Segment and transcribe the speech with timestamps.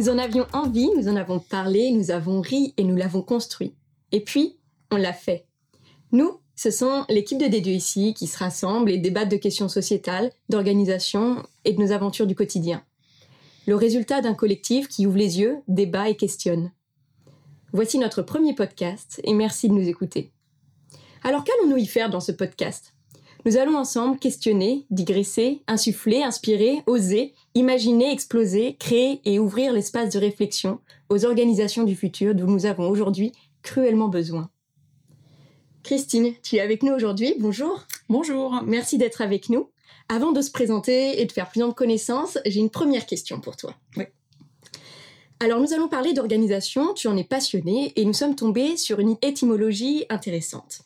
[0.00, 3.74] Nous en avions envie, nous en avons parlé, nous avons ri et nous l'avons construit.
[4.12, 4.56] Et puis,
[4.90, 5.44] on l'a fait.
[6.10, 10.32] Nous, ce sont l'équipe de D2 ici qui se rassemble et débattent de questions sociétales,
[10.48, 12.82] d'organisation et de nos aventures du quotidien.
[13.66, 16.72] Le résultat d'un collectif qui ouvre les yeux, débat et questionne.
[17.74, 20.32] Voici notre premier podcast et merci de nous écouter.
[21.22, 22.94] Alors qu'allons-nous y faire dans ce podcast?
[23.46, 30.18] Nous allons ensemble questionner, digresser, insuffler, inspirer, oser, imaginer, exploser, créer et ouvrir l'espace de
[30.18, 34.50] réflexion aux organisations du futur dont nous avons aujourd'hui cruellement besoin.
[35.82, 37.34] Christine, tu es avec nous aujourd'hui.
[37.38, 37.86] Bonjour.
[38.10, 38.62] Bonjour.
[38.66, 39.70] Merci d'être avec nous.
[40.10, 43.56] Avant de se présenter et de faire plus de connaissances, j'ai une première question pour
[43.56, 43.74] toi.
[43.96, 44.04] Oui.
[45.42, 49.16] Alors nous allons parler d'organisation, tu en es passionné et nous sommes tombés sur une
[49.22, 50.82] étymologie intéressante.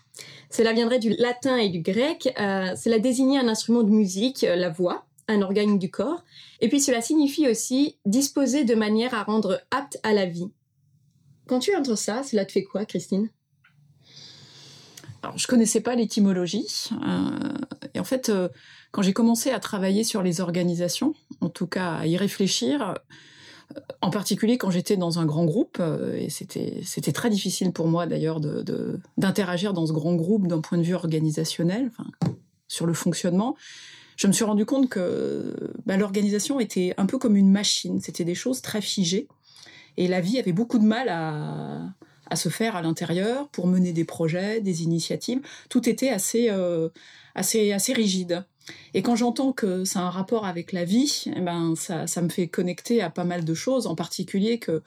[0.55, 4.55] Cela viendrait du latin et du grec, euh, cela désignait un instrument de musique, euh,
[4.55, 6.23] la voix, un organe du corps,
[6.61, 10.47] et puis cela signifie aussi disposer de manière à rendre apte à la vie.
[11.49, 13.31] Quand tu entends ça, cela te fait quoi, Christine?
[15.25, 16.69] Alors, je connaissais pas l'étymologie.
[16.93, 17.31] Euh,
[17.93, 18.31] et en fait,
[18.93, 22.95] quand j'ai commencé à travailler sur les organisations, en tout cas à y réfléchir,
[24.01, 25.81] en particulier quand j'étais dans un grand groupe,
[26.17, 28.41] et c'était très difficile pour moi d'ailleurs
[29.17, 32.11] d'interagir dans ce grand groupe d'un point de vue organisationnel, enfin,
[32.69, 33.57] sur le fonctionnement.
[34.17, 38.01] Je me suis rendu compte que bah, l'organisation était un peu comme une machine.
[38.01, 39.29] C'était des choses très figées,
[39.97, 41.95] et la vie avait beaucoup de mal à
[42.27, 45.41] à se faire à l'intérieur pour mener des projets, des initiatives.
[45.69, 46.89] Tout était assez, euh,
[47.35, 48.45] assez, assez rigide.
[48.95, 52.29] Et quand j'entends que ça a un rapport avec la vie, eh ben ça, me
[52.29, 54.83] fait connecter à pas mal de choses, en particulier que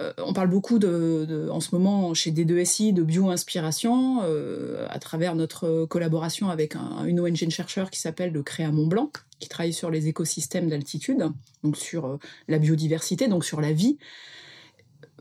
[0.00, 5.34] euh, on parle beaucoup de, en ce moment chez D2SI de bio-inspiration euh, à travers
[5.34, 6.76] notre collaboration avec
[7.06, 10.68] une ONG de chercheurs qui s'appelle le Créa Mont Blanc, qui travaille sur les écosystèmes
[10.68, 11.30] d'altitude,
[11.64, 13.98] donc sur la biodiversité, donc sur la vie.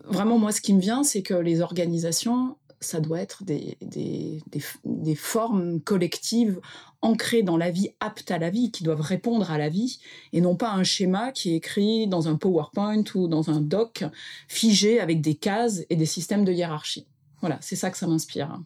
[0.06, 4.42] Vraiment, moi, ce qui me vient, c'est que les organisations, ça doit être des, des,
[4.86, 6.60] des, formes collectives
[7.02, 10.00] ancrées dans la vie, aptes à la vie, qui doivent répondre à la vie,
[10.34, 14.06] et non pas un schéma qui est écrit dans un PowerPoint ou dans un doc
[14.48, 17.06] figé avec des cases et des systèmes de hiérarchie.
[17.42, 18.60] Voilà, c'est ça que ça m'inspire.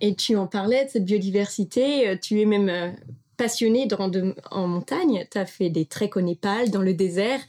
[0.00, 2.90] Et tu en parlais de cette biodiversité, euh, tu es même euh,
[3.36, 3.88] passionné
[4.50, 7.40] en montagne, tu as fait des treks au Népal, dans le désert.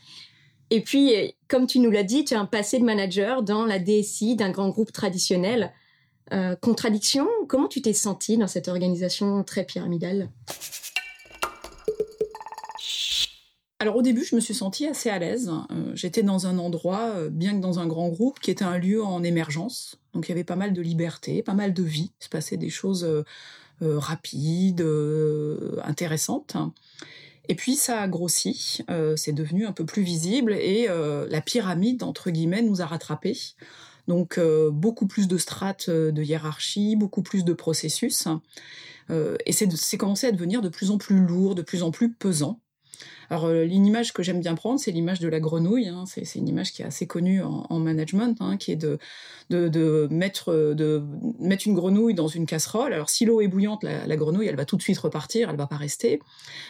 [0.71, 3.79] Et puis, comme tu nous l'as dit, tu as un passé de manager dans la
[3.79, 5.73] DSI d'un grand groupe traditionnel.
[6.31, 10.29] Euh, contradiction, comment tu t'es senti dans cette organisation très pyramidale?
[13.81, 15.49] Alors au début, je me suis sentie assez à l'aise.
[15.71, 18.77] Euh, j'étais dans un endroit, euh, bien que dans un grand groupe, qui était un
[18.77, 19.97] lieu en émergence.
[20.13, 22.11] Donc il y avait pas mal de liberté, pas mal de vie.
[22.19, 23.07] Il se passait des choses
[23.81, 24.85] rapides,
[25.83, 26.57] intéressantes.
[27.49, 31.41] Et puis ça a grossi, euh, c'est devenu un peu plus visible et euh, la
[31.41, 33.55] pyramide, entre guillemets, nous a rattrapés.
[34.07, 38.27] Donc euh, beaucoup plus de strates de hiérarchie, beaucoup plus de processus.
[39.09, 42.59] et c'est commencé à devenir de plus en plus lourd, de plus en plus pesant.
[43.29, 45.87] Alors euh, l'image que j'aime bien prendre, c'est l'image de la grenouille.
[45.87, 46.05] Hein.
[46.07, 48.97] C'est, une image qui est assez connue en, management, hein, qui est de,
[49.49, 51.03] de, mettre, de
[51.39, 52.93] mettre une grenouille dans une casserole.
[52.93, 55.67] Alors si l'eau est bouillante, la, grenouille, elle va tout de suite repartir, elle va
[55.67, 56.19] pas rester.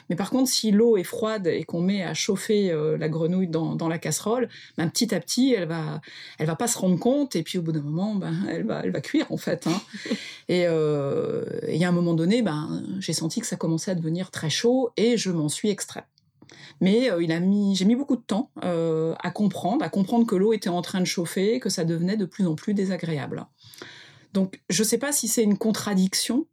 [0.09, 3.47] Mais par contre, si l'eau est froide et qu'on met à chauffer euh, la grenouille
[3.47, 6.01] dans, dans, la casserole, ben, petit à petit, elle va,
[6.37, 7.35] elle va pas se rendre compte.
[7.35, 9.67] Et puis au bout d'un moment, ben, elle, va, elle va cuire en fait.
[9.67, 9.81] Hein.
[10.49, 13.95] et euh, il y a un moment donné, ben, j'ai senti que ça commençait à
[13.95, 16.05] devenir très chaud et je m'en suis extrait.
[16.81, 17.25] Mais euh,
[17.73, 21.59] j'ai mis beaucoup de temps euh, à comprendre, que l'eau était en train de chauffer,
[21.59, 23.45] que ça devenait de plus en plus désagréable.
[24.33, 26.45] Donc, je ne sais pas si c'est une contradiction,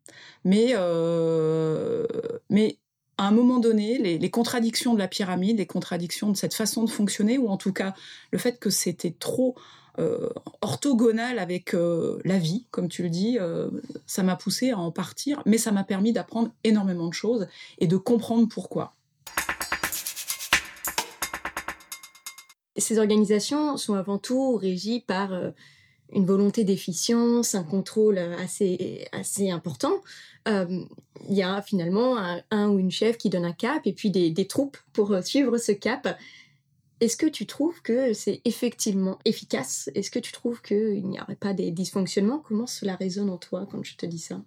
[0.45, 2.07] mais, euh,
[2.49, 2.79] mais
[3.19, 6.91] à un moment donné, les, contradictions de la pyramide, les contradictions de cette façon de
[6.91, 7.95] fonctionner, ou en tout cas
[8.31, 9.55] le fait que c'était trop
[10.61, 13.39] orthogonal avec la vie, comme tu le dis,
[14.07, 17.49] ça m'a poussé à en partir, mais ça m'a permis d'apprendre énormément de choses
[17.79, 18.96] et de comprendre pourquoi.
[22.79, 25.51] Ces organisations sont avant tout régies par euh,
[26.13, 30.01] une volonté d'efficience, un contrôle euh, assez, assez important.
[30.47, 30.85] Euh,
[31.29, 32.17] il y a finalement
[32.51, 35.57] un, ou une chef qui donne un cap et puis des, des troupes pour suivre
[35.59, 36.19] ce cap.
[37.01, 39.91] Est-ce que tu trouves que c'est effectivement efficace?
[39.95, 42.39] Est-ce que tu trouves qu'il n'y aurait pas des dysfonctionnements?
[42.39, 44.41] Comment cela résonne en toi quand je te dis ça?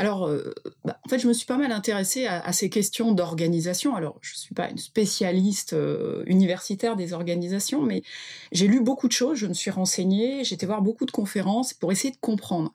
[0.00, 0.54] Alors, euh,
[0.86, 3.94] bah, en fait, je me suis pas mal intéressée à, ces questions d'organisation.
[3.94, 8.02] Alors, je suis pas une spécialiste euh, universitaire des organisations, mais
[8.50, 11.92] j'ai lu beaucoup de choses, je me suis renseignée, été voir beaucoup de conférences pour
[11.92, 12.72] essayer de comprendre.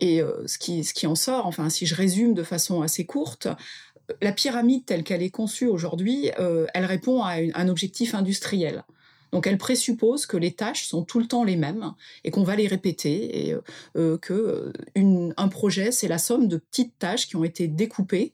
[0.00, 3.04] Et euh, ce, qui, ce qui en sort, enfin, si je résume de façon assez
[3.04, 3.48] courte,
[4.22, 8.84] la pyramide telle qu'elle est conçue aujourd'hui, elle répond à un objectif industriel.
[9.32, 11.92] Donc elle présuppose que les tâches sont tout le temps les mêmes
[12.24, 13.60] et qu'on va les répéter et euh,
[13.96, 14.72] euh, que
[15.36, 18.32] un projet c'est la somme de petites tâches qui ont été découpées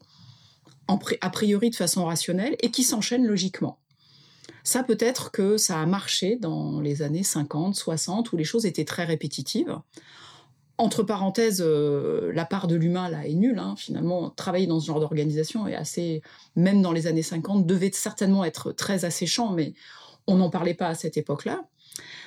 [1.21, 3.79] a priori de façon rationnelle et qui s'enchaînent logiquement.
[4.65, 8.85] Ça peut-être que ça a marché dans les années 50, 60 où les choses étaient
[8.85, 9.79] très répétitives.
[10.79, 13.59] Entre parenthèses, euh, la part de l'humain là est nulle.
[13.59, 13.75] Hein.
[13.77, 16.23] Finalement, travailler dans ce genre d'organisation est assez,
[16.57, 19.75] même dans les années 50, devait certainement être très asséchant, mais
[20.27, 21.65] on n'en parlait pas à cette époque-là.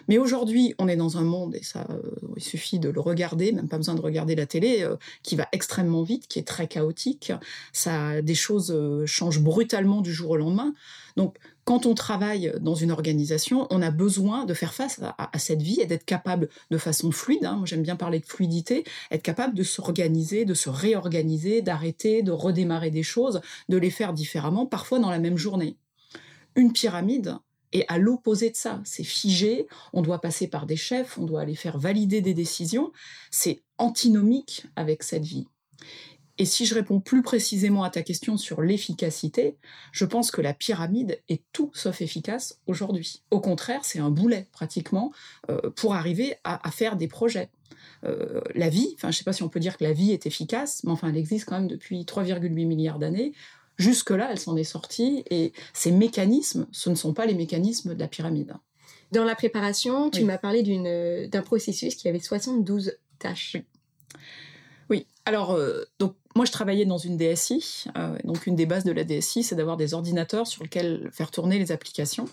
[0.08, 2.02] Mais aujourd'hui, on est dans un monde, et ça, euh,
[2.36, 5.48] il suffit de le regarder, même pas besoin de regarder la télé, euh, qui va
[5.52, 7.32] extrêmement vite, qui est très chaotique.
[7.74, 8.76] Ça, des choses
[9.06, 10.74] changent brutalement du jour au lendemain.
[11.16, 15.64] Donc, quand on travaille dans une organisation, on a besoin de faire face à, cette
[15.64, 19.56] vie et d'être capable de façon fluide, hein, j'aime bien parler de fluidité, être capable
[19.56, 25.00] de s'organiser, de se réorganiser, d'arrêter, de redémarrer des choses, de les faire différemment, parfois
[25.00, 25.76] dans la même journée.
[26.56, 27.36] Une pyramide,
[27.80, 31.42] est à l'opposé de ça, c'est figé, on doit passer par des chefs, on doit
[31.42, 32.92] aller faire valider des décisions,
[33.32, 35.48] c'est antinomique avec cette vie.
[36.38, 39.56] Et si je réponds plus précisément à ta question sur l'efficacité,
[39.94, 43.24] je pense que la pyramide est tout sauf efficace aujourd'hui.
[43.32, 45.14] Au contraire, c'est un boulet pratiquement
[45.50, 47.50] euh, pour arriver à, faire des projets.
[48.04, 50.12] Euh, la vie, enfin je ne sais pas si on peut dire que la vie
[50.12, 53.32] est efficace, mais enfin elle existe quand même depuis 3,8 milliards d'années.
[53.78, 58.00] Jusque-là, elle s'en est sortie et ces mécanismes, ce ne sont pas les mécanismes de
[58.00, 58.54] la pyramide.
[59.12, 60.64] Dans la préparation, tu m'as parlé
[61.28, 63.58] d'un processus qui avait 72 tâches.
[64.90, 65.06] Oui.
[65.26, 67.86] Alors, euh, donc moi, je travaillais dans une DSI.
[67.98, 71.32] Euh, donc, une des bases de la DSI, c'est d'avoir des ordinateurs sur lesquels faire
[71.32, 72.28] tourner les applications.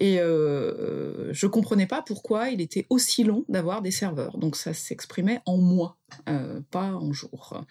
[0.00, 4.38] Et euh, je comprenais pas pourquoi il était aussi long d'avoir des serveurs.
[4.38, 5.96] Donc ça s'exprimait en mois,
[6.28, 7.62] euh, pas en jours.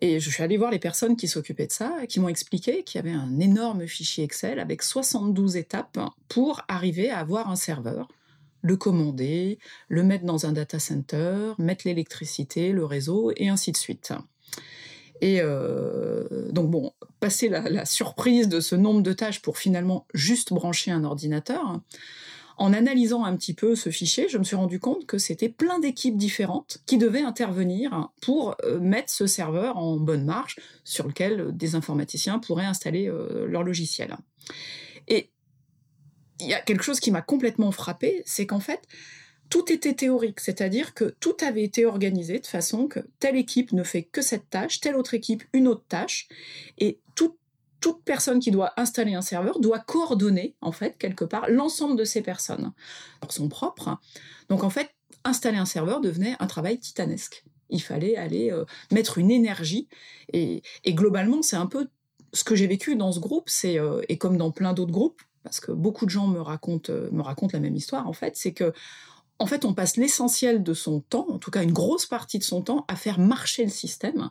[0.00, 2.98] Et je suis allée voir les personnes qui s'occupaient de ça qui m'ont expliqué qu'il
[2.98, 5.98] y avait un énorme fichier Excel avec 72 étapes
[6.28, 8.08] pour arriver à avoir un serveur
[8.64, 9.58] le commander,
[9.88, 14.14] le mettre dans un data center, mettre l'électricité, le réseau, et ainsi de suite.
[15.20, 20.54] Et euh, donc bon, passer la, surprise de ce nombre de tâches pour finalement juste
[20.54, 21.78] brancher un ordinateur,
[22.56, 25.78] en analysant un petit peu ce fichier, je me suis rendu compte que c'était plein
[25.78, 31.56] d'équipes différentes qui devaient intervenir pour euh, mettre ce serveur en bonne marche sur lequel
[31.56, 34.16] des informaticiens pourraient installer euh, leur logiciel.
[35.08, 35.30] Et
[36.40, 38.82] il y a quelque chose qui m'a complètement frappé, c'est qu'en fait,
[39.50, 43.82] tout était théorique, c'est-à-dire que tout avait été organisé de façon que telle équipe ne
[43.82, 46.28] fait que cette tâche, telle autre équipe une autre tâche,
[46.78, 46.98] et
[47.84, 52.04] toute personne qui doit installer un serveur doit coordonner, en fait, quelque part, l'ensemble de
[52.04, 52.72] ces personnes
[53.20, 53.98] pour son propre.
[54.48, 54.88] Donc, en fait,
[55.22, 57.44] installer un serveur devenait un travail titanesque.
[57.68, 59.86] Il fallait aller euh, mettre une énergie,
[60.32, 61.88] et, globalement, c'est un peu
[62.32, 65.60] ce que j'ai vécu dans ce groupe, euh, et comme dans plein d'autres groupes, parce
[65.60, 68.54] que beaucoup de gens me racontent, euh, me racontent la même histoire, en fait, c'est
[68.54, 68.72] que
[69.38, 72.44] en fait, on passe l'essentiel de son temps, en tout cas une grosse partie de
[72.44, 74.30] son temps, à faire marcher le système,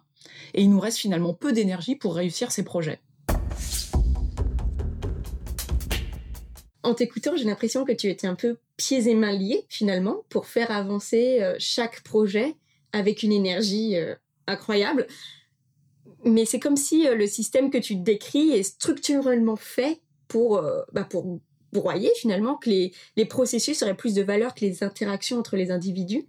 [0.55, 3.00] et il nous reste finalement peu d'énergie pour réussir ces projets.
[6.83, 10.47] En t'écoutant, j'ai l'impression que tu étais un peu pieds et mains liés finalement pour
[10.47, 12.56] faire avancer euh, chaque projet
[12.91, 14.15] avec une énergie euh,
[14.47, 15.07] incroyable.
[16.25, 21.03] Mais c'est comme si euh, le système que tu décris est structurellement fait pour, bah
[21.03, 21.39] pour
[21.74, 25.69] broyer finalement, que les, les, processus auraient plus de valeur que les interactions entre les
[25.69, 26.25] individus.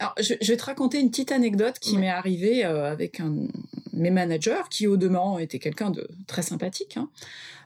[0.00, 3.34] Euh, Alors, je, vais te raconter une petite anecdote qui m'est arrivée euh, avec un
[3.92, 6.96] mes managers, qui au demeurant était quelqu'un de très sympathique.
[6.96, 7.10] Hein.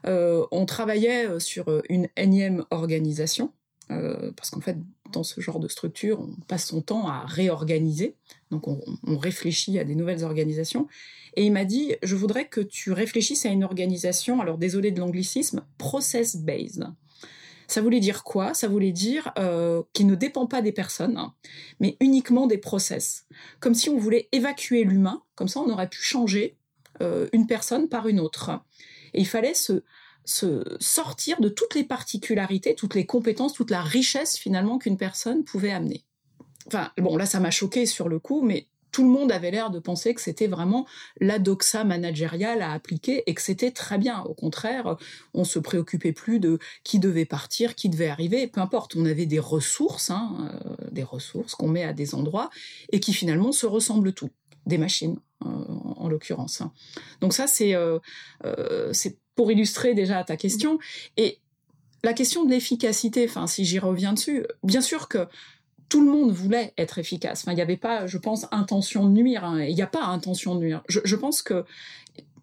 [0.07, 3.51] Euh, on travaillait sur une énième organisation,
[3.87, 4.77] parce qu'en fait,
[5.11, 8.15] dans ce genre de structure, on passe son temps à réorganiser,
[8.49, 10.87] donc on, on réfléchit à des nouvelles organisations.
[11.35, 14.99] Et il m'a dit, je voudrais que tu réfléchisses à une organisation, alors désolé de
[14.99, 16.87] l'anglicisme, process-based.
[17.67, 18.53] Ça voulait dire quoi?
[18.53, 21.19] Ça voulait dire euh, qui ne dépend pas des personnes,
[21.79, 23.25] mais uniquement des process.
[23.59, 26.57] Comme si on voulait évacuer l'humain, comme ça on aurait pu changer
[27.01, 28.51] euh, une personne par une autre.
[29.13, 29.83] Et il fallait se,
[30.25, 35.43] se sortir de toutes les particularités, toutes les compétences, toute la richesse finalement qu'une personne
[35.43, 36.05] pouvait amener.
[36.67, 39.71] Enfin, bon, là, ça m'a choqué sur le coup, mais tout le monde avait l'air
[39.71, 40.85] de penser que c'était vraiment
[41.19, 44.21] la doxa managériale à appliquer et que c'était très bien.
[44.21, 44.95] Au contraire,
[45.33, 48.95] on se préoccupait plus de qui devait partir, qui devait arriver, peu importe.
[48.95, 52.51] On avait des ressources, hein, euh, des ressources qu'on met à des endroits
[52.91, 54.29] et qui finalement se ressemblent tout,
[54.67, 55.49] des machines euh,
[55.97, 56.61] en, l'occurrence.
[57.19, 57.99] Donc ça, c'est euh,
[59.35, 60.77] pour illustrer déjà ta question.
[61.17, 61.39] Et
[62.03, 65.25] la question de l'efficacité, si j'y reviens dessus, bien sûr que
[65.93, 67.43] tout le monde voulait être efficace.
[67.43, 69.45] Enfin, il n'y avait pas, je pense, intention de nuire.
[69.45, 69.61] Hein.
[69.61, 70.81] Il n'y a pas intention de nuire.
[70.87, 71.65] Je, pense que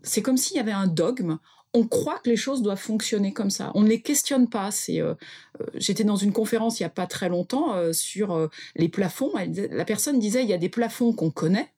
[0.04, 1.38] c'est comme s'il y avait un dogme.
[1.74, 3.72] On croit que les choses doivent fonctionner comme ça.
[3.74, 4.70] On ne les questionne pas.
[4.90, 5.16] Euh,
[5.60, 9.32] euh, j'étais dans une conférence il n'y a pas très longtemps euh, sur les plafonds.
[9.34, 11.72] la personne disait il y a des plafonds qu'on connaît.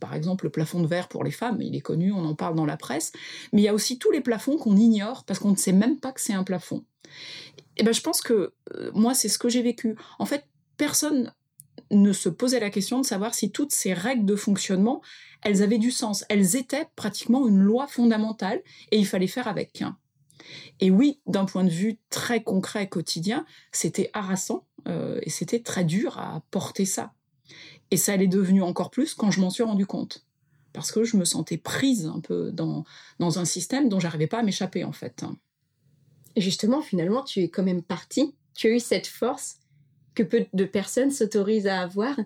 [0.00, 2.54] par exemple, le plafond de verre pour les femmes, il est connu, on en parle
[2.54, 3.12] dans la presse.
[3.52, 5.98] Mais il y a aussi tous les plafonds qu'on ignore parce qu'on ne sait même
[6.00, 6.84] pas que c'est un plafond.
[7.76, 8.54] Et ben, je pense que
[8.94, 9.96] moi, c'est ce que j'ai vécu.
[10.18, 11.32] En fait, personne
[11.90, 15.02] ne se posait la question de savoir si toutes ces règles de fonctionnement,
[15.42, 16.24] elles avaient du sens.
[16.28, 19.84] Elles étaient pratiquement une loi fondamentale et il fallait faire avec.
[20.80, 25.84] Et oui, d'un point de vue très concret, quotidien, c'était harassant euh, et c'était très
[25.84, 27.12] dur à porter ça.
[27.90, 30.24] Et ça l'est devenu encore plus quand je m'en suis rendu compte.
[30.72, 32.84] Parce que je me sentais prise un peu dans,
[33.18, 35.24] dans un système dont j'arrivais pas à m'échapper en fait.
[36.34, 38.34] Et justement, finalement, tu es quand même partie.
[38.54, 39.58] Tu as eu cette force
[40.16, 42.18] que peu de personnes s'autorisent à avoir.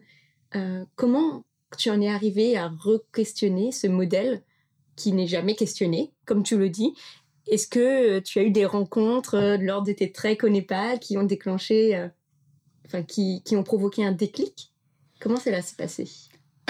[0.56, 1.44] Euh, comment
[1.76, 4.42] tu en es arrivé à re-questionner ce modèle
[4.96, 6.94] qui n'est jamais questionné, comme tu le dis?
[7.46, 11.00] Est-ce que euh, tu as eu des rencontres euh, lors de tes treks au Népal
[11.00, 12.08] qui ont déclenché,
[12.86, 14.72] enfin, qui, qui ont provoqué un déclic?
[15.20, 16.08] Comment cela s'est passé?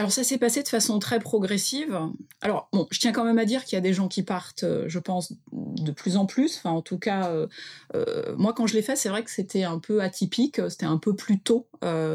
[0.00, 2.00] Alors ça s'est passé de façon très progressive.
[2.40, 4.86] Alors je tiens quand même à dire qu'il y a des gens qui partent, euh,
[4.88, 6.62] je pense, de plus en plus.
[6.64, 7.46] En tout cas, euh,
[7.94, 10.58] euh, moi quand je l'ai fait, c'est vrai que c'était un peu atypique.
[10.70, 11.66] C'était un peu plus tôt.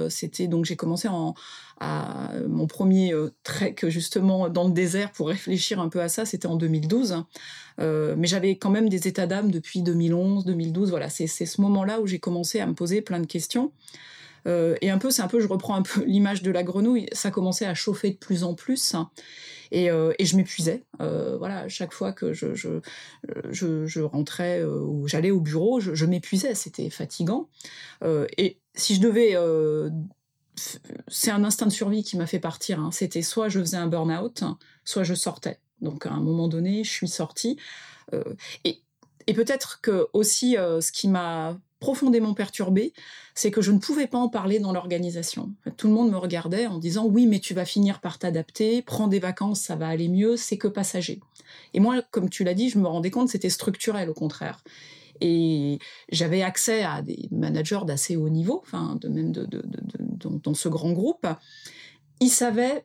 [0.10, 1.36] c'était donc j'ai commencé en
[2.48, 3.14] mon premier
[3.44, 6.26] trek justement dans le désert pour réfléchir un peu à ça.
[6.26, 7.24] C'était en 2012.
[7.78, 10.90] mais j'avais quand même des états d'âme depuis 2011, 2012.
[10.90, 13.72] Voilà, c'est ce moment-là où j'ai commencé à me poser plein de questions.
[14.48, 17.08] Euh, et un peu, c'est un peu, je reprends un peu l'image de la grenouille,
[17.12, 18.96] ça commençait à chauffer de plus en plus.
[19.72, 20.84] et, euh, je m'épuisais.
[21.02, 27.50] Euh, voilà, chaque fois que je, rentrais ou j'allais au bureau, je, m'épuisais, c'était fatigant.
[28.38, 29.36] et si je devais
[31.08, 32.80] c'est un instinct de survie qui m'a fait partir.
[32.80, 32.90] Hein.
[32.94, 34.44] C'était soit je faisais un burn-out,
[34.86, 35.60] soit je sortais.
[35.82, 37.58] Donc à un moment donné, je suis sortie.
[38.64, 38.82] et,
[39.28, 42.94] et peut-être que aussi, ce qui m'a profondément perturbée,
[43.36, 45.52] c'est que je ne pouvais pas en parler dans l'organisation.
[45.78, 49.08] Tout le monde me regardait en disant oui, mais tu vas finir par t'adapter, prends
[49.08, 51.20] des vacances, ça va aller mieux, c'est que passager.
[51.76, 54.64] Et moi, comme tu l'as dit, je me rendais compte que c'était structurel au contraire.
[55.22, 55.78] Et
[56.12, 61.28] j'avais accès à des managers d'assez haut niveau, enfin, de même dans ce grand groupe.
[62.20, 62.84] Ils savaient,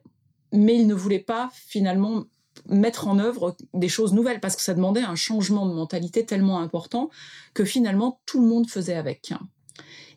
[0.52, 2.24] mais ils ne voulaient pas finalement
[2.68, 6.60] mettre en œuvre des choses nouvelles parce que ça demandait un changement de mentalité tellement
[6.60, 7.10] important
[7.54, 9.32] que finalement tout le monde faisait avec.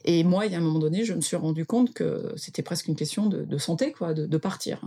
[0.06, 2.62] Et moi, il y a un moment donné, je me suis rendu compte que c'était
[2.62, 4.82] presque une question de, santé, quoi, de, partir.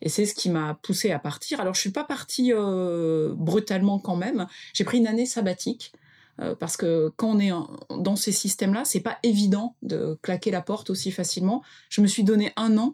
[0.00, 1.60] Et c'est ce qui m'a poussé à partir.
[1.60, 4.46] Alors, je suis pas partie euh, brutalement quand même.
[4.72, 5.92] J'ai pris une année sabbatique.
[6.40, 7.52] Euh, parce que quand on est
[7.90, 11.62] dans ces systèmes-là, c'est pas évident de claquer la porte aussi facilement.
[11.90, 12.92] Je me suis donné un an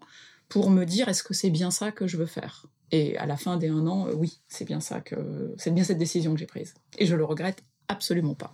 [0.49, 2.67] pour me dire est-ce que c'est bien ça que je veux faire?
[2.92, 5.85] Et à la fin des un an, euh, oui, c'est bien ça que c'est bien
[5.85, 6.75] cette décision que j'ai prise.
[6.99, 8.52] Et je le regrette absolument pas.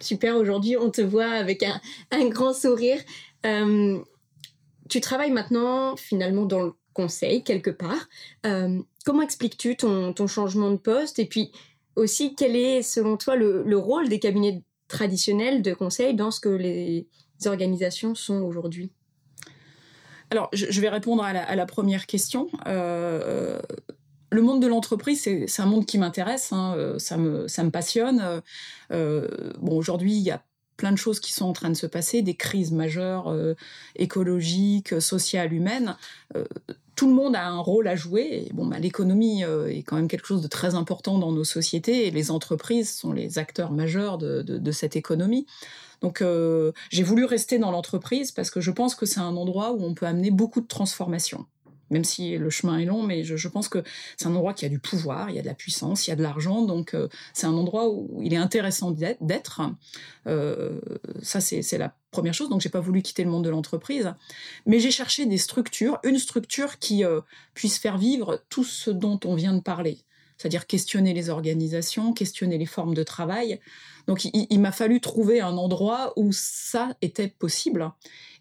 [0.00, 3.00] Super, aujourd'hui on te voit avec un, grand sourire.
[3.44, 3.98] Euh,
[4.88, 8.08] tu travailles maintenant finalement dans le conseil quelque part.
[8.44, 11.18] Euh, comment expliques-tu ton, changement de poste?
[11.18, 11.50] Et puis
[11.96, 16.48] aussi, quel est selon toi le rôle des cabinets traditionnels de conseil dans ce que
[16.48, 17.08] les
[17.46, 18.92] organisations sont aujourd'hui?
[20.30, 22.48] Alors, je, vais répondre à la, première question.
[22.66, 23.60] Euh,
[24.30, 28.42] le monde de l'entreprise, c'est un monde qui m'intéresse, hein, euh, ça, me, passionne.
[28.90, 29.28] Euh,
[29.62, 30.42] aujourd'hui, il y a
[30.76, 33.34] plein de choses qui sont en train de se passer, des crises majeures
[33.94, 35.96] écologiques, sociales, humaines.
[36.96, 38.46] Tout le monde a un rôle à jouer.
[38.48, 42.06] Et bon, bah, l'économie est quand même quelque chose de très important dans nos sociétés
[42.06, 45.46] et les entreprises sont les acteurs majeurs de, de cette économie.
[46.00, 49.72] Donc euh, j'ai voulu rester dans l'entreprise parce que je pense que c'est un endroit
[49.72, 51.46] où on peut amener beaucoup de transformation.
[51.90, 53.82] Même si le chemin est long, mais je, pense que
[54.16, 56.12] c'est un endroit qui a du pouvoir, il y a de la puissance, il y
[56.12, 59.60] a de l'argent, donc euh, c'est un endroit où il est intéressant d'être.
[60.26, 60.80] Euh,
[61.22, 62.48] ça, c'est la première chose.
[62.48, 64.14] Donc, j'ai pas voulu quitter le monde de l'entreprise,
[64.66, 67.04] mais j'ai cherché des structures, une structure qui
[67.54, 69.98] puisse faire vivre tout ce dont on vient de parler
[70.36, 73.60] c'est-à-dire questionner les organisations, questionner les formes de travail.
[74.06, 77.90] Donc il, m'a fallu trouver un endroit où ça était possible.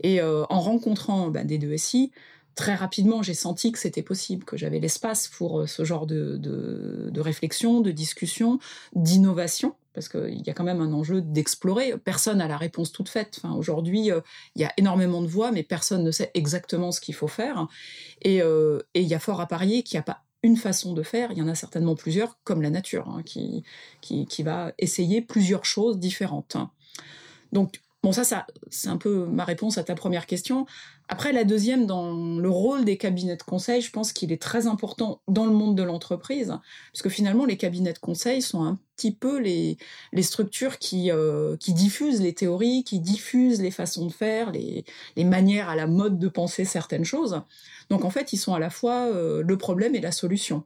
[0.02, 2.12] Et euh, en rencontrant ben, des deux SI,
[2.56, 6.38] très rapidement, j'ai senti que c'était possible, que j'avais l'espace pour euh, ce genre de,
[6.38, 8.60] de, réflexion, de discussion,
[8.94, 11.98] d'innovation, parce qu'il y a quand même un enjeu d'explorer.
[11.98, 13.42] Personne n'a la réponse toute faite.
[13.56, 14.22] Aujourd'hui, euh,
[14.56, 17.68] il y a énormément de voix, mais personne ne sait exactement ce qu'il faut faire.
[18.22, 21.02] Et, et il y a fort à parier qu'il n'y a pas une façon de
[21.02, 23.64] faire, il y en a certainement plusieurs, comme la nature, hein, qui,
[24.02, 26.56] qui, va essayer plusieurs choses différentes.
[27.52, 30.68] Donc, Bon, ça, ça c'est un peu ma réponse à ta première question.
[31.10, 34.68] Après, la deuxième, dans le rôle des cabinets de conseil, je pense qu'il est très
[34.68, 36.56] important dans le monde de l'entreprise,
[36.94, 39.80] parce que finalement, les cabinets de conseil sont un petit peu les,
[40.14, 44.86] les structures qui, euh, qui diffusent les théories, qui diffusent les façons de faire, les,
[45.16, 47.42] les manières à la mode de penser certaines choses.
[47.90, 50.64] Donc, en fait, ils sont à la fois euh, le problème et la solution.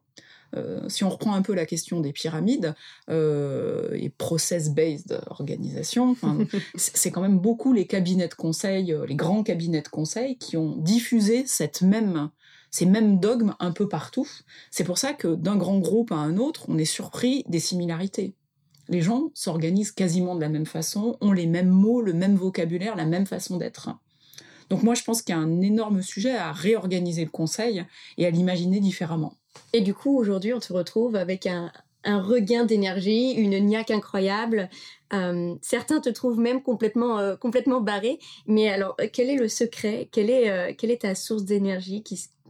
[0.55, 2.73] Euh, si on reprend un peu la question des pyramides
[3.09, 6.15] euh, et process-based organisation,
[6.75, 10.57] c'est quand même beaucoup les cabinets de conseil, euh, les grands cabinets de conseil qui
[10.57, 12.29] ont diffusé cette même,
[12.71, 14.27] ces mêmes dogmes un peu partout.
[14.71, 18.33] C'est pour ça que d'un grand groupe à un autre, on est surpris des similarités.
[18.87, 22.95] Les gens s'organisent quasiment de la même façon, ont les mêmes mots, le même vocabulaire,
[22.95, 23.89] la même façon d'être.
[24.71, 27.85] Donc moi, je pense qu'il y a un énorme sujet à réorganiser le conseil
[28.17, 29.38] et à l'imaginer différemment.
[29.73, 31.71] Et du coup, aujourd'hui, on te retrouve avec un,
[32.05, 34.69] regain d'énergie, une niaque incroyable.
[35.13, 38.19] Euh, certains te trouvent même complètement, euh, complètement barré.
[38.47, 40.09] Mais alors, euh, quel est le secret?
[40.11, 42.03] Quelle est, quelle est ta source d'énergie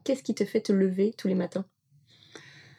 [0.04, 1.66] Qu'est-ce qui te fait te lever tous les matins?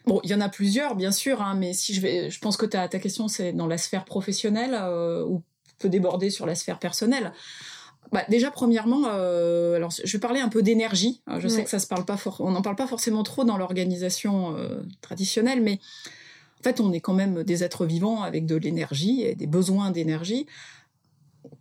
[0.06, 2.56] Bon, il y en a plusieurs, bien sûr, hein, mais si je vais, je pense
[2.56, 4.74] que ta, ta question, c'est dans la sphère professionnelle
[5.26, 5.42] ou
[5.78, 7.32] peut déborder sur la sphère personnelle.
[8.12, 11.22] Bah, déjà, premièrement, euh, alors je vais parler un peu d'énergie.
[11.38, 14.56] Je sais que ça se parle pas, on n'en parle pas forcément trop dans l'organisation
[14.56, 15.78] euh, traditionnelle, mais
[16.60, 19.90] en fait, on est quand même des êtres vivants avec de l'énergie et des besoins
[19.90, 20.46] d'énergie.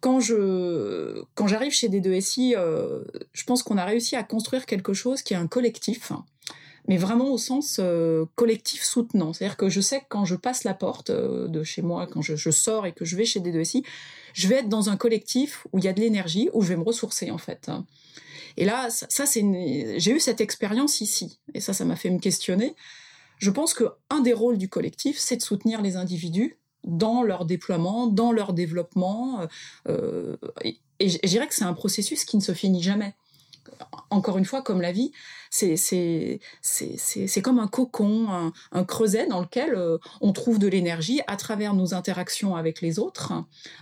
[0.02, 4.24] Quand je, quand j'arrive chez des 2 SI, euh, je pense qu'on a réussi à
[4.24, 6.12] construire quelque chose qui est un collectif
[6.90, 9.32] mais vraiment au sens euh, collectif soutenant.
[9.32, 12.24] C'est-à-dire que je sais que quand je passe la porte euh, de chez moi, quand
[12.24, 13.84] je, sors et que je vais chez des 2 SI,
[14.34, 16.78] je vais être dans un collectif où il y a de l'énergie, où je vais
[16.78, 17.70] me ressourcer en fait.
[18.58, 22.76] Et là, ça, j'ai eu cette expérience ici, et ça, ça m'a fait me questionner.
[23.38, 27.46] Je pense que un des rôles du collectif, c'est de soutenir les individus dans leur
[27.46, 29.48] déploiement, dans leur développement.
[29.88, 33.14] Euh, et, et je dirais que c'est un processus qui ne se finit jamais
[34.10, 35.12] encore une fois, comme la vie,
[35.50, 36.40] c'est
[37.44, 41.94] comme un cocon, un, creuset dans lequel euh, on trouve de l'énergie à travers nos
[41.94, 43.34] interactions avec les autres,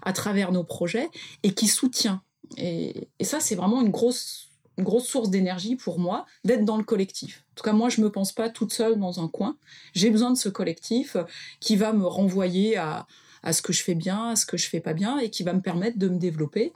[0.04, 1.10] à travers nos projets,
[1.44, 2.22] et qui soutient.
[2.58, 7.44] Et, ça, c'est vraiment une grosse, grosse source d'énergie pour moi d'être dans le collectif.
[7.52, 9.58] En tout cas, moi, je ne me pense pas toute seule dans un coin.
[9.94, 11.18] J'ai besoin de ce collectif
[11.60, 13.08] qui va me renvoyer à,
[13.44, 15.44] à ce que je fais bien, à ce que je fais pas bien, et qui
[15.44, 16.74] va me permettre de me développer.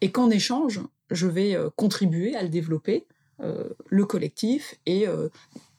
[0.00, 0.80] Et qu'en échange,
[1.10, 3.06] je vais euh, contribuer à le développer,
[3.40, 5.28] euh, le collectif et euh,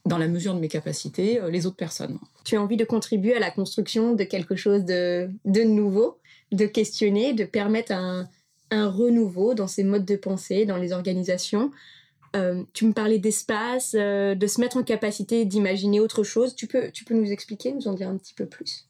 [0.05, 2.17] dans la mesure de mes capacités, les autres personnes.
[2.45, 6.17] Tu as envie de contribuer à la construction de quelque chose de, nouveau,
[6.51, 8.27] de questionner, de permettre un,
[8.71, 11.71] un, renouveau dans ces modes de pensée, dans les organisations?
[12.73, 16.55] tu me parlais d'espace, de se mettre en capacité d'imaginer autre chose.
[16.55, 18.85] Tu peux, tu peux nous expliquer, nous en dire un petit peu plus?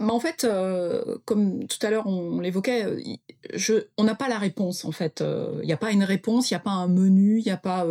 [0.00, 4.38] Mais en fait, euh, comme tout à l'heure on, l'évoquait, euh, on n'a pas la
[4.38, 5.18] réponse en fait.
[5.20, 7.50] Il euh, n'y a pas une réponse, il n'y a pas un menu, il n'y
[7.50, 7.86] a pas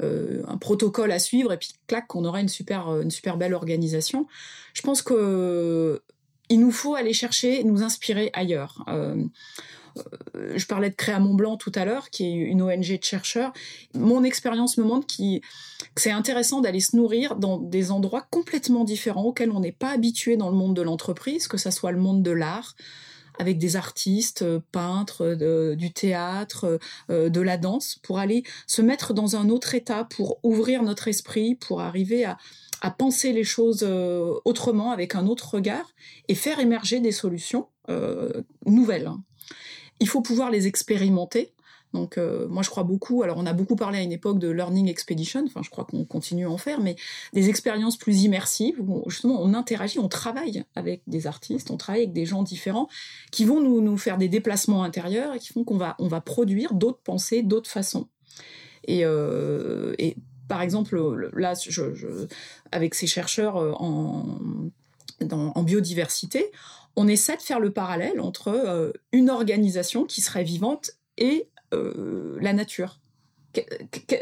[0.00, 4.26] un protocole à suivre et puis clac, on aura une super, une super belle organisation.
[4.74, 6.02] Je pense que
[6.48, 8.84] il nous faut aller chercher, nous inspirer ailleurs.
[10.34, 13.04] Euh, je parlais de Créa Mont Blanc tout à l'heure, qui est une ONG de
[13.04, 13.52] chercheurs.
[13.94, 15.40] Mon expérience me montre que
[15.96, 20.36] c'est intéressant d'aller se nourrir dans des endroits complètement différents auxquels on n'est pas habitué
[20.36, 22.74] dans le monde de l'entreprise, que ça soit le monde de l'art,
[23.38, 25.34] avec des artistes, euh, peintres,
[25.74, 26.78] du théâtre,
[27.10, 31.08] euh, de la danse, pour aller se mettre dans un autre état, pour ouvrir notre
[31.08, 32.38] esprit, pour arriver à,
[32.98, 33.82] penser les choses
[34.44, 35.90] autrement, avec un autre regard,
[36.28, 37.66] et faire émerger des solutions
[38.64, 39.10] nouvelles
[40.00, 41.52] il faut pouvoir les expérimenter.
[41.92, 44.48] Donc euh, moi je crois beaucoup, alors on a beaucoup parlé à une époque de
[44.48, 46.96] Learning Expedition, enfin je crois qu'on continue à en faire, mais
[47.32, 52.02] des expériences plus immersives, où justement on interagit, on travaille avec des artistes, on travaille
[52.02, 52.88] avec des gens différents,
[53.30, 56.74] qui vont nous, faire des déplacements intérieurs et qui font qu'on va, on va produire
[56.74, 58.08] d'autres pensées, d'autres façons.
[58.86, 59.94] Et, euh,
[60.48, 62.26] par exemple, là, je,
[62.72, 66.52] avec ces chercheurs euh, en biodiversité,
[66.96, 72.38] on essaie de faire le parallèle entre euh, une organisation qui serait vivante et euh,
[72.40, 73.00] la nature.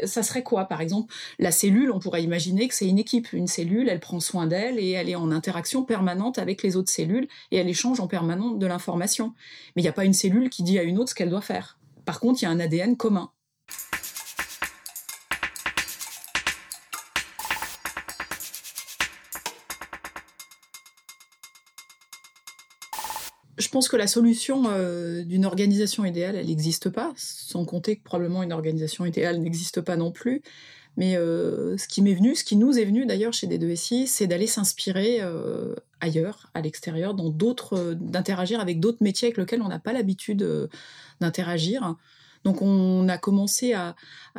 [0.03, 1.13] ça serait quoi, par exemple?
[1.39, 3.31] La cellule, on pourrait imaginer que c'est une équipe.
[3.33, 6.91] Une cellule, elle prend soin d'elle et elle est en interaction permanente avec les autres
[6.91, 9.33] cellules et elle échange en permanence de l'information.
[9.75, 11.41] Mais il n'y a pas une cellule qui dit à une autre ce qu'elle doit
[11.41, 11.79] faire.
[12.05, 13.31] Par contre, il y a un ADN commun.
[23.57, 28.03] Je pense que la solution euh, d'une organisation idéale, elle n'existe pas, sans compter que
[28.03, 30.41] probablement une organisation idéale n'existe pas non plus.
[30.97, 34.27] Mais euh, ce qui m'est venu, ce qui nous est venu d'ailleurs chez D2SI, c'est
[34.27, 39.67] d'aller s'inspirer euh, ailleurs, à l'extérieur, dans d'autres, d'interagir avec d'autres métiers avec lesquels on
[39.67, 40.69] n'a pas l'habitude
[41.19, 41.95] d'interagir.
[42.45, 43.95] Donc on a commencé à,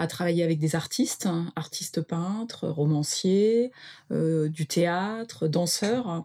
[0.09, 3.73] travailler avec des artistes, hein, artistes peintres, romanciers,
[4.11, 6.25] du théâtre, danseurs,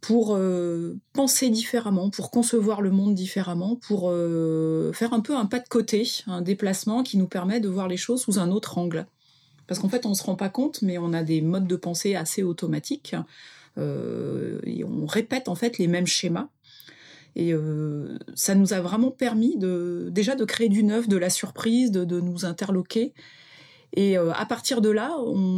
[0.00, 5.46] pour euh, penser différemment, pour concevoir le monde différemment, pour euh, faire un peu un
[5.46, 8.78] pas de côté, un déplacement qui nous permet de voir les choses sous un autre
[8.78, 9.06] angle.
[9.66, 11.76] Parce qu'en fait, on ne se rend pas compte, mais on a des modes de
[11.76, 13.14] pensée assez automatiques.
[13.78, 16.48] Euh, et on répète en fait les mêmes schémas.
[17.36, 17.54] Et
[18.34, 22.04] ça nous a vraiment permis de, déjà de créer du neuf, de la surprise, de,
[22.04, 23.14] de nous interloquer
[23.92, 25.16] et euh, à partir de là,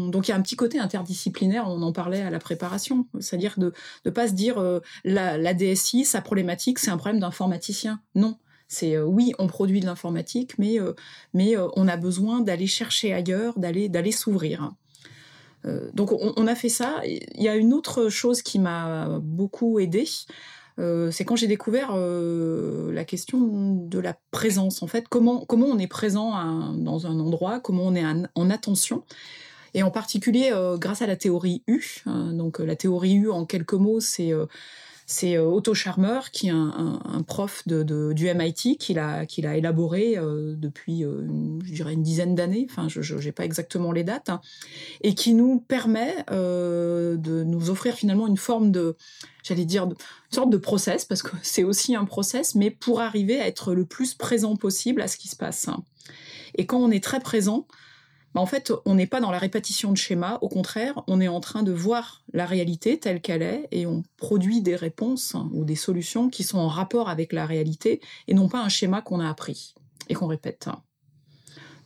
[0.08, 3.54] donc il y a un petit côté interdisciplinaire, on en parlait à la préparation, c'est-à-dire
[3.58, 3.72] de
[4.04, 8.00] ne pas se dire euh, la, DSI, sa problématique, c'est un problème d'informaticien.
[8.14, 10.78] Non, c'est euh, oui, on produit de l'informatique, mais,
[11.34, 14.72] mais on a besoin d'aller chercher ailleurs, d'aller s'ouvrir.
[15.92, 17.02] donc on, on, a fait ça.
[17.04, 20.08] Il y a une autre chose qui m'a beaucoup aidée.
[20.78, 24.82] Euh, c'est quand j'ai découvert euh, la question de la présence.
[24.82, 26.32] En fait, comment, comment on est présent
[26.74, 28.04] dans un endroit, comment on est
[28.34, 29.04] en attention?
[29.74, 32.02] Et en particulier, euh, grâce à la théorie U.
[32.06, 34.32] Hein, donc, la théorie U, en quelques mots, c'est
[35.06, 40.54] c'est euh, Otto Scharmer, qui est un, prof de, du MIT, qui l'a élaboré euh,
[40.56, 41.22] depuis, euh,
[41.64, 44.40] je dirais, une dizaine d'années, enfin, je n'ai pas exactement les dates, hein,
[45.02, 48.96] et qui nous permet de nous offrir finalement une forme de,
[49.42, 49.94] j'allais dire, une
[50.30, 53.84] sorte de process, parce que c'est aussi un process, mais pour arriver à être le
[53.84, 55.68] plus présent possible à ce qui se passe.
[56.54, 57.66] Et quand on est très présent,
[58.34, 61.28] bah, en fait, on n'est pas dans la répétition de schémas, au contraire, on est
[61.28, 65.64] en train de voir la réalité telle qu'elle est et on produit des réponses ou
[65.64, 69.20] des solutions qui sont en rapport avec la réalité et non pas un schéma qu'on
[69.20, 69.74] a appris
[70.08, 70.68] et qu'on répète.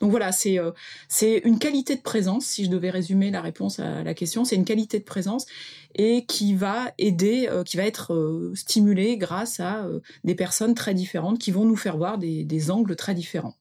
[0.00, 0.72] Donc voilà, c'est euh,
[1.44, 4.64] une qualité de présence, si je devais résumer la réponse à la question, c'est une
[4.64, 5.46] qualité de présence
[5.94, 9.86] et qui va aider, euh, qui va être euh, stimulée grâce à
[10.24, 13.54] des personnes très différentes qui vont nous faire voir des, angles très différents.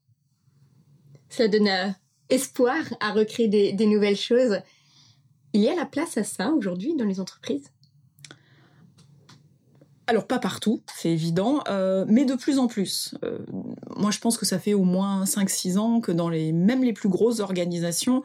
[1.30, 1.96] Ça donne
[2.30, 4.60] espoir à recréer des, nouvelles choses.
[5.54, 7.72] Il y a la place à ça aujourd'hui dans les entreprises?
[10.08, 13.16] Alors pas partout, c'est évident, euh, mais de plus en plus.
[13.24, 13.40] Euh,
[13.96, 16.94] moi je pense que ça fait au moins 5-6 ans que dans les même les
[16.94, 18.22] plus grosses organisations,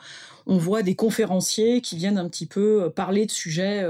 [0.46, 3.82] on voit des conférenciers qui viennent un petit peu euh, parler de sujets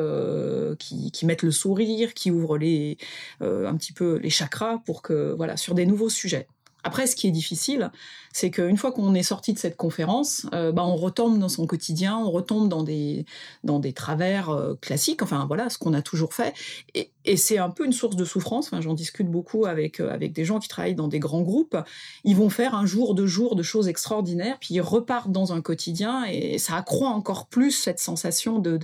[0.79, 2.97] qui, qui, mettent le sourire, qui ouvrent les,
[3.41, 6.47] un petit peu les chakras pour que voilà sur des nouveaux sujets.
[6.85, 7.91] Après, ce qui est difficile,
[8.33, 11.67] c'est qu'une fois qu'on est sorti de cette conférence, euh, bah, on retombe dans son
[11.67, 13.27] quotidien, on retombe dans des,
[13.65, 16.55] dans des travers euh, classiques, enfin voilà, ce qu'on a toujours fait.
[16.95, 18.67] Et, c'est un peu une source de souffrance.
[18.69, 21.77] Enfin, J'en discute beaucoup avec, euh, avec des gens qui travaillent dans des grands groupes.
[22.25, 25.61] Ils vont faire un jour, deux jours de choses extraordinaires, puis ils repartent dans un
[25.61, 28.79] quotidien et ça accroît encore plus cette sensation de,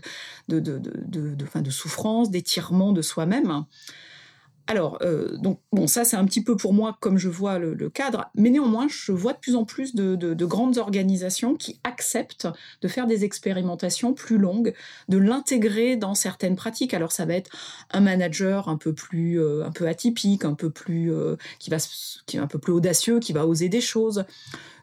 [0.48, 3.64] de, de, de, de, de souffrance, d'étirement de soi-même.
[4.68, 7.88] Alors, euh, donc, bon, ça, c'est un petit peu pour moi comme je vois le,
[7.88, 12.48] cadre, mais néanmoins, je vois de plus en plus de, grandes organisations qui acceptent
[12.82, 14.74] de faire des expérimentations plus longues,
[15.08, 16.94] de l'intégrer dans certaines pratiques.
[16.94, 17.50] Alors, ça va être
[17.90, 21.76] un manager un peu plus, euh, un peu atypique, un peu plus, euh, qui va,
[22.26, 24.24] qui est un peu plus audacieux, qui va oser des choses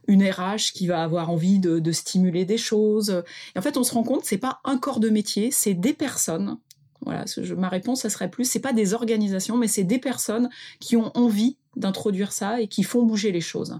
[0.07, 3.23] une RH qui va avoir envie de, stimuler des choses.
[3.55, 5.93] Et en fait, on se rend compte, c'est pas un corps de métier, c'est des
[5.93, 6.57] personnes
[7.05, 7.25] voilà,
[7.57, 11.11] ma réponse, ça serait plus, c'est pas des organisations, mais c'est des personnes qui ont
[11.15, 13.79] envie d'introduire ça et qui font bouger les choses.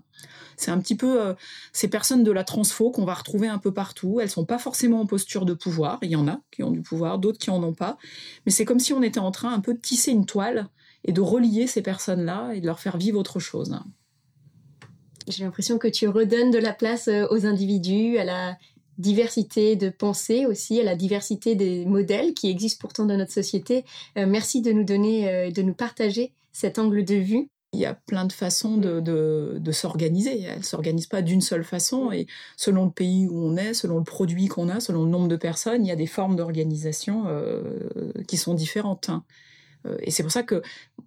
[0.58, 1.34] C'est un petit peu euh,
[1.72, 4.20] ces personnes de la transfo qu'on va retrouver un peu partout.
[4.20, 6.00] Elles sont pas forcément en posture de pouvoir.
[6.02, 7.98] Il y en a qui ont du pouvoir, d'autres qui en ont pas.
[8.46, 10.70] Mais c'est comme si on était en train un peu de tisser une toile
[11.06, 13.78] et de relier ces personnes-là et de leur faire vivre autre chose.
[15.28, 18.58] J'ai l'impression que tu redonnes de la place euh, aux individus, à la
[18.98, 23.86] diversité de pensée aussi, à la diversité des modèles qui existent pourtant dans notre société.
[24.18, 27.48] Euh, merci de nous donner, euh, de nous partager cet angle de vue.
[27.74, 30.44] Il y a plein de façons de, de, s'organiser.
[30.44, 33.98] Elle ne s'organise pas d'une seule façon et selon le pays où on est, selon
[33.98, 37.24] le produit qu'on a, selon le nombre de personnes, il y a des formes d'organisation
[37.26, 37.64] euh,
[38.28, 39.10] qui sont différentes.
[39.10, 39.24] Hein.
[40.02, 40.62] Et c'est pour ça que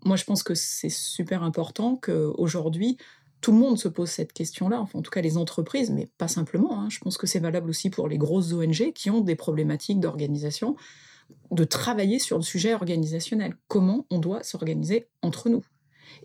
[0.04, 2.98] moi je pense que c'est super important qu'aujourd'hui
[3.46, 6.26] tout le monde se pose cette question-là, enfin, en tout cas les entreprises, mais pas
[6.26, 6.80] simplement.
[6.80, 6.88] Hein.
[6.90, 10.74] Je pense que c'est valable aussi pour les grosses ONG qui ont des problématiques d'organisation,
[11.52, 13.56] de travailler sur le sujet organisationnel.
[13.68, 15.64] Comment on doit s'organiser entre nous?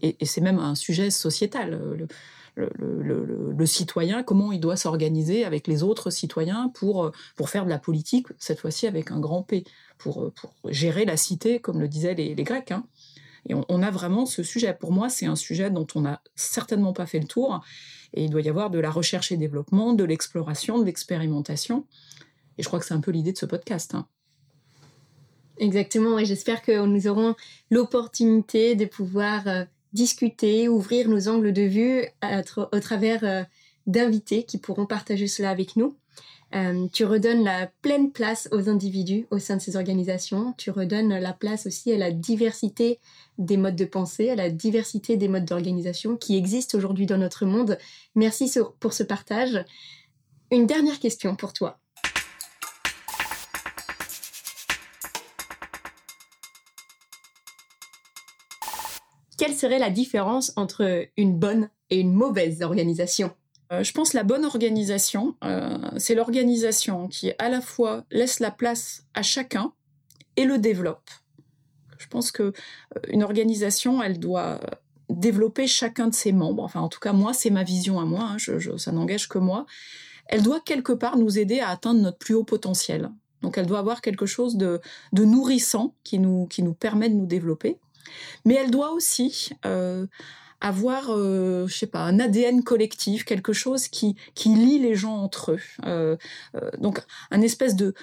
[0.02, 2.08] Et, c'est même un sujet sociétal.
[2.56, 7.78] Le, citoyen, comment il doit s'organiser avec les autres citoyens pour, pour faire de la
[7.78, 9.64] politique, cette fois-ci avec un grand P,
[10.00, 12.72] pour, pour gérer la cité, comme le disaient les, Grecs.
[12.72, 12.84] Hein.
[13.50, 14.74] Et on, a vraiment ce sujet.
[14.74, 17.62] Pour moi, c'est un sujet dont on n'a certainement pas fait le tour.
[18.14, 21.86] Et il doit y avoir de la recherche et développement, de l'exploration, de l'expérimentation.
[22.58, 23.96] Et je crois que c'est un peu l'idée de ce podcast.
[23.96, 24.08] Hein.
[25.58, 27.36] Exactement, et j'espère que nous aurons
[27.70, 32.06] l'opportunité de pouvoir euh, discuter, ouvrir nos angles de vue
[32.58, 33.44] au travers euh,
[33.86, 35.96] d'invités qui pourront partager cela avec nous.
[36.54, 40.54] Euh, tu redonnes la pleine place aux individus au sein de ces organisations.
[40.58, 43.00] Tu redonnes la place aussi à la diversité
[43.38, 47.46] des modes de pensée, à la diversité des modes d'organisation qui existent aujourd'hui dans notre
[47.46, 47.78] monde.
[48.16, 49.64] Merci pour ce partage.
[50.52, 51.80] Une dernière question pour toi.
[59.38, 63.32] Quelle serait la différence entre une bonne et une mauvaise organisation?
[63.72, 68.52] Euh, je pense la bonne organisation, euh, c'est l'organisation qui à la fois laisse la
[68.52, 69.72] place à chacun
[70.36, 71.10] et le développe.
[71.98, 72.52] Je pense que euh,
[73.08, 74.60] une organisation, elle doit
[75.10, 76.64] développer chacun de ses membres.
[76.64, 78.36] Enfin, en tout cas, moi, c'est ma vision à moi.
[78.36, 79.66] Hein, ça n'engage que moi.
[80.28, 83.12] Elle doit quelque part nous aider à atteindre notre plus haut potentiel.
[83.42, 84.80] Donc, elle doit avoir quelque chose de,
[85.14, 87.80] nourrissant qui nous, qui nous permet de nous développer.
[88.46, 89.52] Mais elle doit aussi
[90.62, 95.18] avoir, euh, je sais pas, un ADN collectif, quelque chose qui, qui lie les gens
[95.18, 95.60] entre eux.
[95.86, 96.16] Euh,
[96.56, 97.94] euh, donc, un espèce de,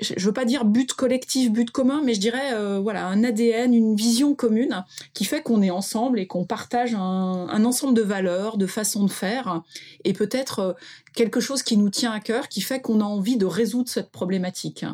[0.00, 3.72] je veux pas dire but collectif, but commun, mais je dirais euh, voilà un ADN,
[3.72, 8.56] une vision commune qui fait qu'on est ensemble et qu'on partage un, ensemble de valeurs,
[8.56, 9.62] de façons de faire,
[10.04, 10.76] et peut-être
[11.14, 14.10] quelque chose qui nous tient à cœur, qui fait qu'on a envie de résoudre cette
[14.10, 14.84] problématique.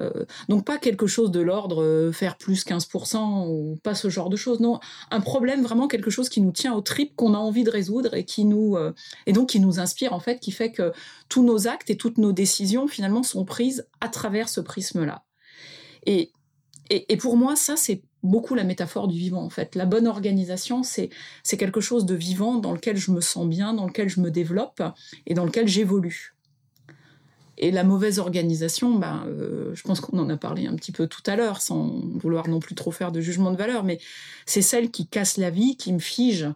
[0.00, 4.36] Euh, donc pas quelque chose de l'ordre faire plus 15% ou pas ce genre de
[4.36, 4.80] choses, non,
[5.10, 8.14] un problème vraiment quelque chose qui nous tient au trip, qu'on a envie de résoudre
[8.14, 8.76] et qui nous
[9.26, 10.92] et donc qui nous inspire en fait, qui fait que
[11.28, 15.24] tous nos actes et toutes nos décisions finalement sont prises à travers ce prisme-là.
[16.06, 16.32] Et,
[16.90, 19.74] et, pour moi, ça, c'est beaucoup la métaphore du vivant, en fait.
[19.74, 21.10] La bonne organisation, c'est
[21.56, 24.82] quelque chose de vivant dans lequel je me sens bien, dans lequel je me développe
[25.26, 26.34] et dans lequel j'évolue.
[27.62, 31.06] Et la mauvaise organisation, ben, euh, je pense qu'on en a parlé un petit peu
[31.06, 34.00] tout à l'heure, sans vouloir non plus trop faire de jugement de valeur, mais
[34.46, 36.48] c'est celle qui casse la vie, qui me fige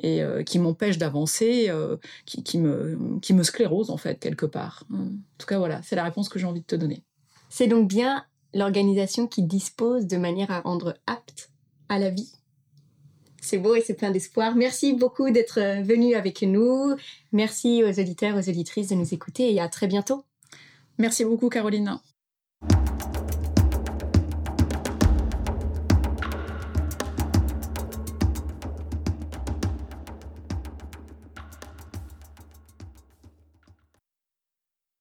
[0.00, 4.46] et euh, qui m'empêche d'avancer, euh, qui, qui, me, qui me sclérose en fait quelque
[4.46, 4.84] part.
[4.92, 7.02] En tout cas, voilà, c'est la réponse que j'ai envie de te donner.
[7.48, 11.50] C'est donc bien l'organisation qui dispose de manière à rendre apte
[11.88, 12.32] à la vie.
[13.40, 14.54] C'est beau et c'est plein d'espoir.
[14.54, 16.94] Merci beaucoup d'être venu avec nous.
[17.32, 20.24] Merci aux auditeurs, aux auditrices de nous écouter et à très bientôt.
[20.98, 21.98] Merci beaucoup Caroline.